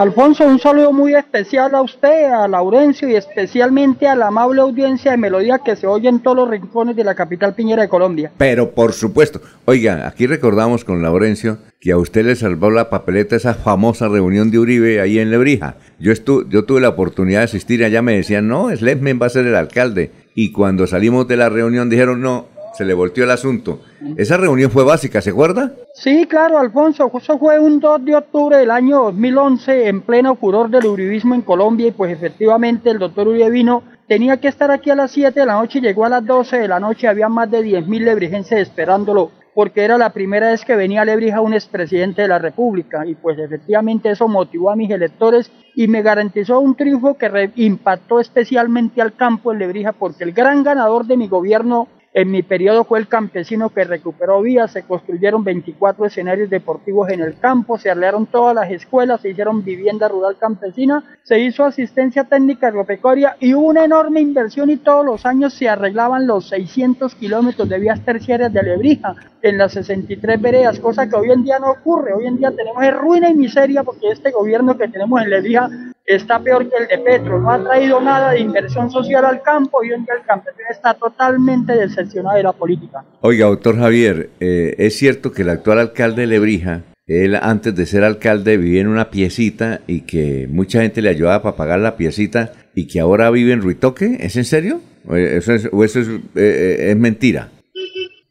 [0.00, 5.10] Alfonso, un saludo muy especial a usted, a Laurencio y especialmente a la amable audiencia
[5.10, 8.32] de Melodía que se oye en todos los rincones de la capital piñera de Colombia.
[8.38, 9.42] Pero por supuesto.
[9.66, 14.50] Oiga, aquí recordamos con Laurencio que a usted le salvó la papeleta esa famosa reunión
[14.50, 15.76] de Uribe ahí en Lebrija.
[15.98, 19.28] Yo, estu yo tuve la oportunidad de asistir allá, me decían, no, Sledman va a
[19.28, 20.12] ser el alcalde.
[20.34, 23.80] Y cuando salimos de la reunión dijeron, no, se le volteó el asunto.
[24.16, 25.72] Esa reunión fue básica, ¿se acuerda?
[25.94, 27.10] Sí, claro, Alfonso.
[27.14, 31.42] Eso fue un 2 de octubre del año 2011, en pleno furor del uribismo en
[31.42, 33.82] Colombia, y pues efectivamente el doctor Uribe vino.
[34.08, 36.68] Tenía que estar aquí a las 7 de la noche, llegó a las 12 de
[36.68, 41.02] la noche, había más de 10.000 lebrijenses esperándolo porque era la primera vez que venía
[41.02, 45.50] a Lebrija un expresidente de la República y pues efectivamente eso motivó a mis electores
[45.74, 50.62] y me garantizó un triunfo que impactó especialmente al campo en Lebrija porque el gran
[50.62, 55.44] ganador de mi gobierno en mi periodo fue el campesino que recuperó vías, se construyeron
[55.44, 60.36] 24 escenarios deportivos en el campo, se arreglaron todas las escuelas, se hicieron vivienda rural
[60.36, 65.54] campesina, se hizo asistencia técnica agropecuaria y hubo una enorme inversión y todos los años
[65.54, 71.08] se arreglaban los 600 kilómetros de vías terciarias de Lebrija en las 63 veredas, cosa
[71.08, 72.12] que hoy en día no ocurre.
[72.12, 75.70] Hoy en día tenemos ruina y miseria porque este gobierno que tenemos en Lebrija
[76.14, 79.82] está peor que el de Petro, no ha traído nada de inversión social al campo
[79.84, 83.04] y hoy el campesino está totalmente decepcionado de la política.
[83.20, 87.86] Oiga, doctor Javier, eh, es cierto que el actual alcalde de Lebrija, él antes de
[87.86, 91.96] ser alcalde vivía en una piecita y que mucha gente le ayudaba para pagar la
[91.96, 94.80] piecita y que ahora vive en Ruitoque, ¿es en serio?
[95.06, 97.48] ¿O eso es, eh, eh, es mentira?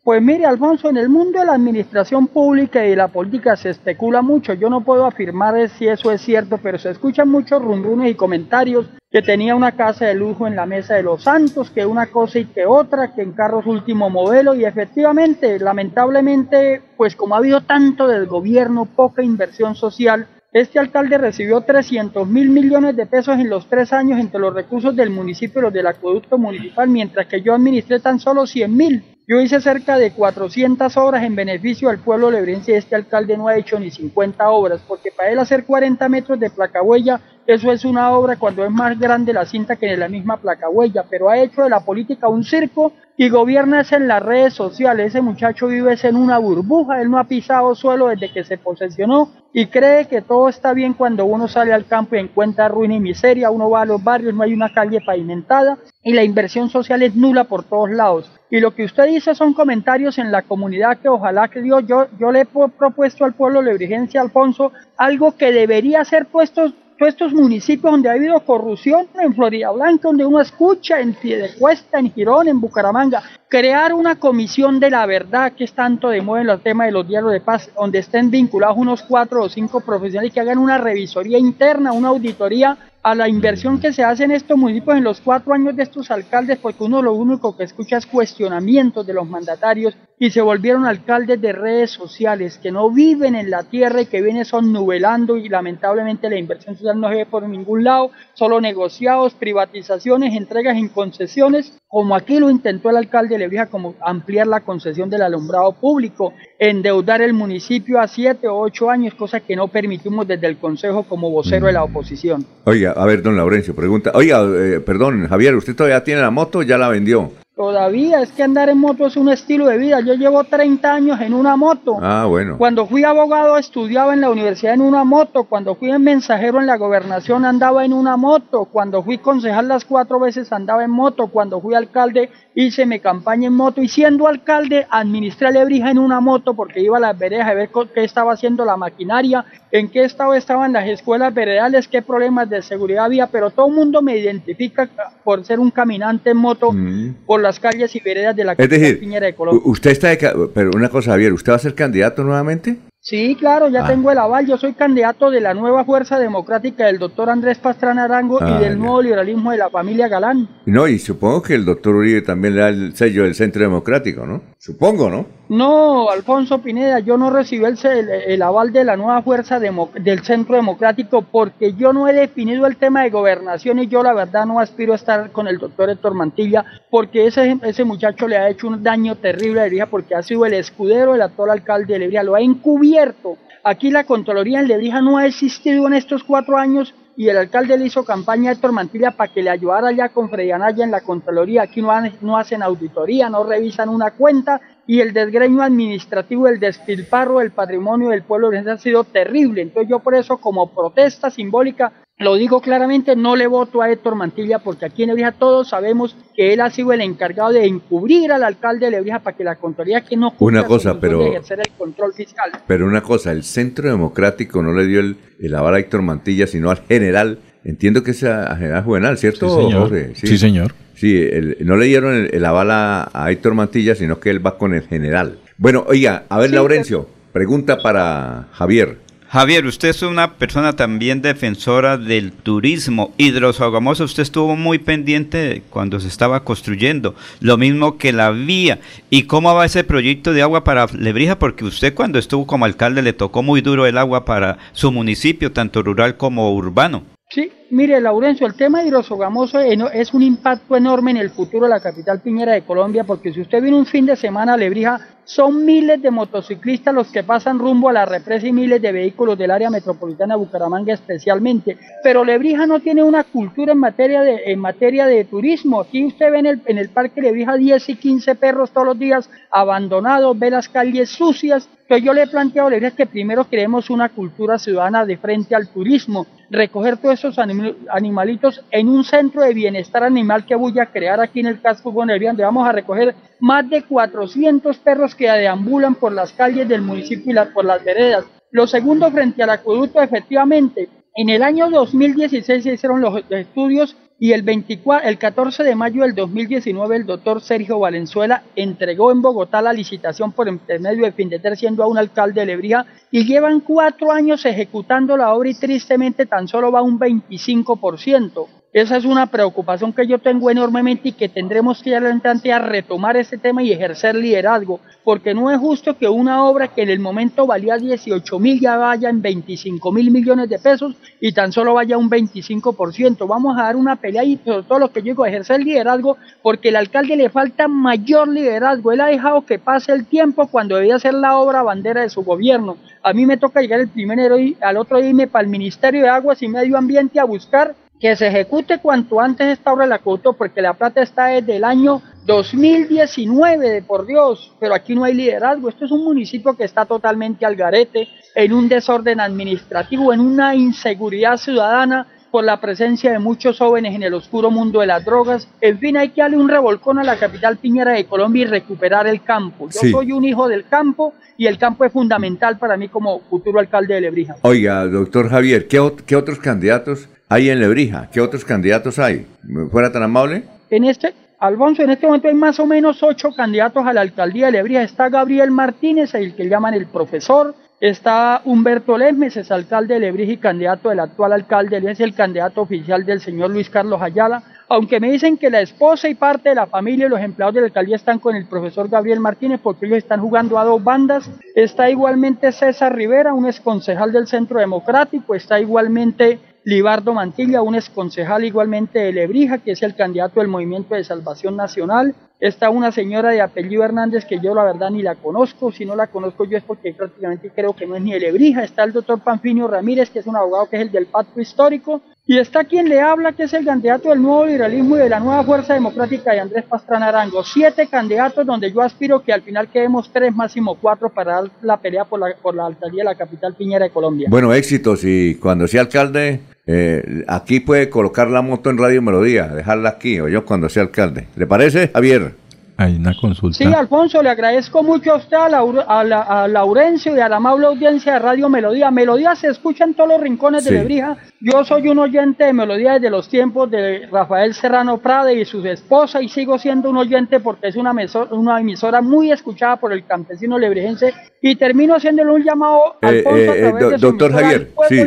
[0.09, 3.69] Pues mire, Alfonso, en el mundo de la administración pública y de la política se
[3.69, 4.55] especula mucho.
[4.55, 8.87] Yo no puedo afirmar si eso es cierto, pero se escuchan muchos rumrunes y comentarios
[9.11, 12.39] que tenía una casa de lujo en la mesa de los santos, que una cosa
[12.39, 17.61] y que otra, que en carros último modelo y efectivamente, lamentablemente, pues como ha habido
[17.61, 23.47] tanto del gobierno, poca inversión social, este alcalde recibió 300 mil millones de pesos en
[23.47, 27.43] los tres años entre los recursos del municipio y los del acueducto municipal, mientras que
[27.43, 29.03] yo administré tan solo 100 mil.
[29.29, 32.75] Yo hice cerca de 400 obras en beneficio del pueblo lebrense.
[32.75, 36.49] Este alcalde no ha hecho ni 50 obras, porque para él hacer 40 metros de
[36.49, 37.21] placa huella,
[37.53, 41.05] eso es una obra cuando es más grande la cinta que la misma placa huella,
[41.09, 45.07] pero ha hecho de la política un circo y gobierna en las redes sociales.
[45.07, 49.31] Ese muchacho vive en una burbuja, él no ha pisado suelo desde que se posesionó
[49.51, 52.99] y cree que todo está bien cuando uno sale al campo y encuentra ruina y
[52.99, 57.01] miseria, uno va a los barrios, no hay una calle pavimentada y la inversión social
[57.01, 58.31] es nula por todos lados.
[58.51, 62.05] Y lo que usted dice son comentarios en la comunidad que ojalá que Dios, yo,
[62.19, 67.13] yo le he propuesto al pueblo de Brigencia Alfonso algo que debería ser puesto todos
[67.13, 72.11] estos municipios donde ha habido corrupción, en Florida Blanca, donde uno escucha, en Piedecuesta, en
[72.11, 76.47] Girón, en Bucaramanga, crear una comisión de la verdad que es tanto de moda en
[76.47, 80.33] los temas de los diálogos de paz, donde estén vinculados unos cuatro o cinco profesionales
[80.33, 84.57] que hagan una revisoría interna, una auditoría a la inversión que se hace en estos
[84.57, 88.05] municipios en los cuatro años de estos alcaldes, porque uno lo único que escucha es
[88.05, 93.49] cuestionamientos de los mandatarios y se volvieron alcaldes de redes sociales que no viven en
[93.49, 97.25] la tierra y que vienen son nuvelando y lamentablemente la inversión social no se ve
[97.25, 103.35] por ningún lado, solo negociados, privatizaciones, entregas en concesiones, como aquí lo intentó el alcalde
[103.35, 108.59] de Lebrija, como ampliar la concesión del alumbrado público, endeudar el municipio a siete o
[108.59, 112.45] ocho años, cosa que no permitimos desde el Consejo como vocero de la oposición.
[112.65, 116.59] Oiga, a ver, don Laurencio, pregunta, oiga, eh, perdón, Javier, ¿usted todavía tiene la moto
[116.59, 117.31] o ya la vendió?
[117.59, 119.99] Todavía es que andar en moto es un estilo de vida.
[119.99, 121.97] Yo llevo 30 años en una moto.
[122.01, 122.57] Ah, bueno.
[122.57, 125.43] Cuando fui abogado estudiaba en la universidad en una moto.
[125.43, 128.63] Cuando fui mensajero en la gobernación andaba en una moto.
[128.63, 131.27] Cuando fui concejal las cuatro veces andaba en moto.
[131.27, 133.81] Cuando fui alcalde hice mi campaña en moto.
[133.81, 137.69] Y siendo alcalde administré Lebrija en una moto porque iba a las veredas a ver
[137.93, 142.61] qué estaba haciendo la maquinaria, en qué estado estaban las escuelas veredales, qué problemas de
[142.61, 143.27] seguridad había.
[143.27, 144.89] Pero todo el mundo me identifica
[145.25, 147.25] por ser un caminante en moto mm.
[147.25, 149.63] por la las calles y veredas de la es decir, Piñera de Colombia.
[149.65, 150.09] Usted está,
[150.53, 152.77] pero una cosa, Javier, ¿usted va a ser candidato nuevamente?
[153.01, 153.87] Sí, claro, ya ah.
[153.87, 154.45] tengo el aval.
[154.45, 158.59] Yo soy candidato de la nueva Fuerza Democrática del doctor Andrés Pastrana Arango y ah,
[158.59, 160.47] del nuevo liberalismo de la familia Galán.
[160.65, 164.27] No, y supongo que el doctor Uribe también le da el sello del Centro Democrático,
[164.27, 164.43] ¿no?
[164.59, 165.25] Supongo, ¿no?
[165.49, 170.55] No, Alfonso Pineda, yo no recibí el, el, aval de la nueva Fuerza del Centro
[170.55, 174.59] Democrático porque yo no he definido el tema de gobernación y yo la verdad no
[174.59, 178.67] aspiro a estar con el doctor Héctor Mantilla porque ese, ese muchacho le ha hecho
[178.67, 182.21] un daño terrible a Lebrija porque ha sido el escudero del actual alcalde de Lebrija,
[182.21, 183.39] lo ha encubierto.
[183.63, 187.77] Aquí la Contraloría en Lebrija no ha existido en estos cuatro años y el alcalde
[187.77, 190.91] le hizo campaña a Héctor Mantilla para que le ayudara allá con Freddy Anaya en
[190.91, 191.63] la Contraloría.
[191.63, 197.39] Aquí no, no hacen auditoría, no revisan una cuenta y el desgreño administrativo, el despilfarro
[197.39, 199.63] del patrimonio del pueblo ha sido terrible.
[199.63, 204.15] Entonces yo por eso como protesta simbólica lo digo claramente, no le voto a Héctor
[204.15, 208.33] Mantilla porque aquí en Lebrija todos sabemos que él ha sido el encargado de encubrir
[208.33, 211.71] al alcalde de Lebrija para que la Contraloría que no una cosa, pero, ejercer el
[211.77, 212.51] control fiscal.
[212.67, 216.45] Pero una cosa, el Centro Democrático no le dio el, el aval a Héctor Mantilla,
[216.45, 219.49] sino al general, entiendo que es a, general Juvenal, ¿cierto?
[219.49, 220.15] Sí, señor.
[220.15, 220.73] Sí, señor.
[220.95, 221.29] Sí,
[221.61, 225.39] no le dieron el, aval a, Héctor Mantilla, sino que él va con el general.
[225.57, 228.97] Bueno, oiga, a ver, Laurencio, pregunta para Javier.
[229.31, 233.13] Javier, usted es una persona también defensora del turismo.
[233.17, 238.79] Hidrosogamoso, usted estuvo muy pendiente cuando se estaba construyendo, lo mismo que la vía.
[239.11, 241.37] ¿Y cómo va ese proyecto de agua para Lebrija?
[241.37, 245.51] Porque usted cuando estuvo como alcalde le tocó muy duro el agua para su municipio,
[245.51, 247.03] tanto rural como urbano.
[247.31, 251.69] Sí, mire, Laurencio, el tema de hidrosogamoso es un impacto enorme en el futuro de
[251.69, 254.99] la capital piñera de Colombia, porque si usted viene un fin de semana a Lebrija,
[255.25, 259.37] son miles de motociclistas los que pasan rumbo a la represa y miles de vehículos
[259.37, 261.77] del área metropolitana de Bucaramanga especialmente.
[262.01, 265.81] Pero Lebrija no tiene una cultura en materia de, materia de turismo.
[265.81, 268.97] Aquí usted ve en el, en el parque Lebrija 10 y 15 perros todos los
[268.97, 271.69] días abandonados, ve las calles sucias.
[271.89, 275.55] Entonces yo le he planteado a Lebrija que primero creemos una cultura ciudadana de frente
[275.55, 280.85] al turismo recoger todos esos animalitos en un centro de bienestar animal que voy a
[280.85, 285.31] crear aquí en el casco Bonelvian, donde vamos a recoger más de 400 perros que
[285.31, 288.23] deambulan por las calles del municipio y por las veredas.
[288.51, 294.33] Lo segundo, frente al acueducto, efectivamente, en el año 2016 se hicieron los estudios y
[294.33, 299.61] el, 24, el 14 de mayo del 2019 el doctor Sergio Valenzuela entregó en Bogotá
[299.61, 304.45] la licitación por intermedio de Findeter siendo aún alcalde de Lebrija y llevan cuatro años
[304.45, 308.58] ejecutando la obra y tristemente tan solo va un 25%.
[308.71, 312.59] Esa es una preocupación que yo tengo enormemente y que tendremos que ir adelante a
[312.59, 316.89] retomar ese tema y ejercer liderazgo, porque no es justo que una obra que en
[316.89, 321.51] el momento valía 18 mil ya vaya en 25 mil millones de pesos y tan
[321.51, 323.27] solo vaya un 25%.
[323.27, 326.69] Vamos a dar una pelea y sobre todo lo que yo digo, ejercer liderazgo, porque
[326.69, 328.91] el alcalde le falta mayor liderazgo.
[328.91, 332.21] Él ha dejado que pase el tiempo cuando debía ser la obra bandera de su
[332.21, 332.77] gobierno.
[333.01, 336.09] A mí me toca llegar el primero y al otro irme para el Ministerio de
[336.09, 339.99] Aguas y Medio Ambiente a buscar que se ejecute cuanto antes esta obra de la
[339.99, 345.03] Coto, porque la plata está desde el año 2019, de por Dios, pero aquí no
[345.03, 345.67] hay liderazgo.
[345.67, 350.55] Esto es un municipio que está totalmente al garete, en un desorden administrativo, en una
[350.55, 355.47] inseguridad ciudadana por la presencia de muchos jóvenes en el oscuro mundo de las drogas.
[355.59, 359.07] En fin, hay que darle un revolcón a la capital piñera de Colombia y recuperar
[359.07, 359.67] el campo.
[359.69, 363.59] Yo soy un hijo del campo y el campo es fundamental para mí como futuro
[363.59, 364.35] alcalde de Lebrija.
[364.43, 368.09] Oiga, doctor Javier, ¿qué, qué otros candidatos hay en Lebrija?
[368.11, 369.27] ¿Qué otros candidatos hay?
[369.71, 370.43] ¿Fuera tan amable?
[370.71, 374.47] En este, Alfonso, en este momento hay más o menos ocho candidatos a la alcaldía
[374.47, 374.81] de Lebrija.
[374.81, 377.53] Está Gabriel Martínez, el que llaman el profesor.
[377.79, 381.77] Está Humberto Lesmes, es alcalde de Lebrija y candidato del actual alcalde.
[381.77, 384.43] Él es el candidato oficial del señor Luis Carlos Ayala.
[384.71, 387.61] Aunque me dicen que la esposa y parte de la familia y los empleados de
[387.61, 391.27] la alcaldía están con el profesor Gabriel Martínez porque ellos están jugando a dos bandas.
[391.55, 395.33] Está igualmente César Rivera, un exconcejal del Centro Democrático.
[395.33, 400.93] Está igualmente Libardo Mantilla, un exconcejal igualmente de Lebrija, que es el candidato del Movimiento
[400.93, 402.13] de Salvación Nacional.
[402.39, 405.95] Está una señora de apellido Hernández que yo la verdad ni la conozco, si no
[405.95, 408.63] la conozco yo es porque prácticamente creo que no es ni de Lebrija.
[408.63, 412.01] Está el doctor Panfinio Ramírez, que es un abogado que es el del pacto histórico.
[412.29, 415.19] Y está quien le habla, que es el candidato del nuevo liberalismo y de la
[415.19, 417.43] nueva fuerza democrática de Andrés Pastrana Arango.
[417.43, 421.77] Siete candidatos donde yo aspiro que al final quedemos tres, máximo cuatro para dar la
[421.77, 424.27] pelea por la, por la alcaldía de la capital piñera de Colombia.
[424.29, 429.47] Bueno, éxitos y cuando sea alcalde, eh, aquí puede colocar la moto en Radio Melodía,
[429.47, 431.25] dejarla aquí, o yo cuando sea alcalde.
[431.35, 432.33] ¿Le parece, Javier?
[432.81, 433.57] Hay una consulta.
[433.57, 438.13] Sí, Alfonso, le agradezco mucho a usted, a, a, Laurencio y a la amable audiencia
[438.13, 438.89] de Radio Melodía.
[438.89, 441.17] Melodía se escucha en todos los rincones de Lebrija.
[441.41, 445.61] Yo soy un oyente de Melodía desde los tiempos de Rafael Serrano Prade y su
[445.67, 447.93] esposa y sigo siendo un oyente porque es una,
[448.31, 453.51] una emisora muy escuchada por el campesino lebrijense y termino haciéndole un llamado eh, Alfonso
[453.51, 455.05] a eh, través de doctor Javier, sí.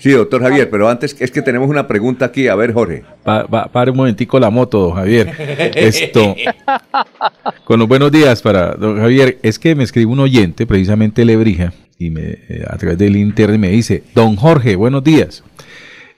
[0.00, 2.48] Sí, doctor Javier, pero antes es que tenemos una pregunta aquí.
[2.48, 3.04] A ver, Jorge.
[3.24, 5.72] Pa, pare un momentico la moto, don Javier.
[5.74, 6.34] Esto.
[7.64, 9.38] Con los buenos días para don Javier.
[9.42, 13.60] Es que me escribe un oyente, precisamente Lebrija, y me, eh, a través del internet
[13.60, 15.44] me dice, don Jorge, buenos días.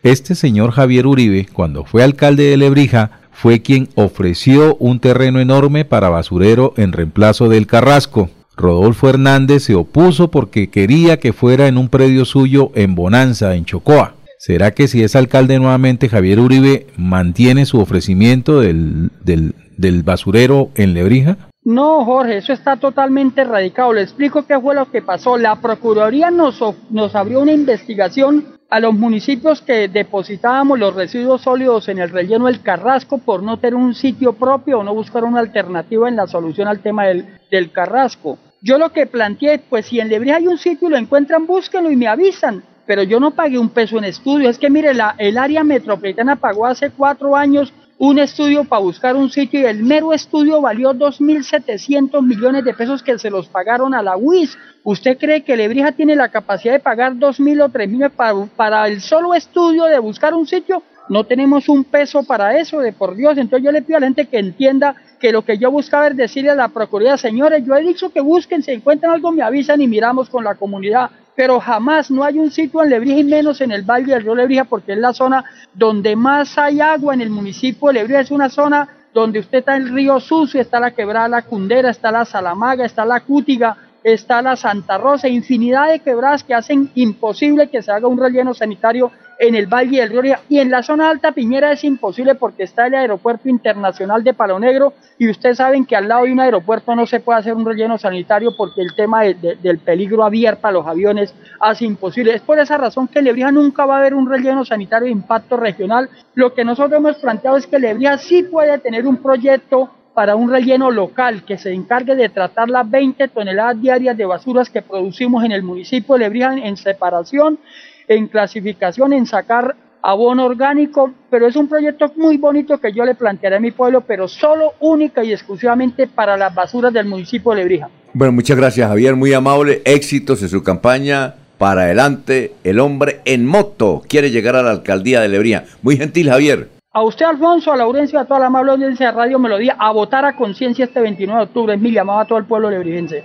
[0.03, 5.85] Este señor Javier Uribe, cuando fue alcalde de Lebrija, fue quien ofreció un terreno enorme
[5.85, 8.31] para basurero en reemplazo del Carrasco.
[8.57, 13.65] Rodolfo Hernández se opuso porque quería que fuera en un predio suyo en Bonanza, en
[13.65, 14.15] Chocoa.
[14.39, 20.93] ¿Será que si es alcalde nuevamente Javier Uribe mantiene su ofrecimiento del, del, basurero en
[20.93, 21.39] Lebrija?
[21.63, 23.95] No, Jorge, eso está totalmente erradicado.
[23.95, 25.39] Le explico qué fue lo que pasó.
[25.39, 31.89] La Procuraduría nos, nos abrió una investigación a los municipios que depositábamos los residuos sólidos
[31.89, 35.41] en el relleno del Carrasco por no tener un sitio propio o no buscar una
[35.41, 38.39] alternativa en la solución al tema del, del Carrasco.
[38.61, 41.91] Yo lo que planteé, pues si en Lebrija hay un sitio y lo encuentran, búsquenlo
[41.91, 42.63] y me avisan.
[42.87, 44.49] Pero yo no pagué un peso en estudio.
[44.49, 49.17] Es que mire, la, el área metropolitana pagó hace cuatro años un estudio para buscar
[49.17, 53.95] un sitio y el mero estudio valió 2.700 millones de pesos que se los pagaron
[53.95, 54.59] a la UIS.
[54.83, 59.01] ¿Usted cree que Lebrija tiene la capacidad de pagar 2.000 o 3.000 para, para el
[59.01, 60.83] solo estudio de buscar un sitio?
[61.09, 63.37] No tenemos un peso para eso, de por Dios.
[63.39, 66.17] Entonces yo le pido a la gente que entienda que lo que yo buscaba es
[66.17, 69.81] decirle a la Procuraduría, señores, yo he dicho que busquen, si encuentran algo me avisan
[69.81, 73.61] y miramos con la comunidad pero jamás no hay un sitio en Lebrija y menos
[73.61, 77.21] en el Valle del Río Lebrija porque es la zona donde más hay agua en
[77.21, 80.81] el municipio de Lebrija, es una zona donde usted está en el río Sucio, está
[80.81, 85.89] la quebrada La Cundera, está la Salamaga, está la Cútiga, está la Santa Rosa, infinidad
[85.89, 90.23] de quebradas que hacen imposible que se haga un relleno sanitario en el Valle del
[90.23, 94.35] Río y en la zona alta Piñera es imposible porque está el aeropuerto internacional de
[94.35, 97.55] Palo Negro y ustedes saben que al lado de un aeropuerto no se puede hacer
[97.55, 102.35] un relleno sanitario porque el tema del peligro abierto a los aviones hace imposible.
[102.35, 105.57] Es por esa razón que Lebrija nunca va a haber un relleno sanitario de impacto
[105.57, 106.09] regional.
[106.35, 110.49] Lo que nosotros hemos planteado es que Lebrija sí puede tener un proyecto para un
[110.49, 115.45] relleno local que se encargue de tratar las 20 toneladas diarias de basuras que producimos
[115.45, 117.59] en el municipio de Lebrija en separación
[118.09, 123.15] en clasificación, en sacar abono orgánico, pero es un proyecto muy bonito que yo le
[123.15, 127.57] plantearé a mi pueblo, pero solo única y exclusivamente para las basuras del municipio de
[127.59, 127.89] Lebrija.
[128.13, 133.47] Bueno, muchas gracias Javier, muy amable, éxitos en su campaña, para adelante, el hombre en
[133.47, 135.65] moto quiere llegar a la alcaldía de Lebrija.
[135.83, 136.69] Muy gentil Javier.
[136.93, 140.25] A usted, Alfonso, a Laurencio, a toda la amable audiencia de Radio Melodía, a votar
[140.25, 141.75] a conciencia este 29 de octubre.
[141.75, 143.25] Es mi llamado a todo el pueblo lebrijense.